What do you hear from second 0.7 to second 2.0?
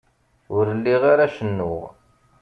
lliɣ ara cennuɣ.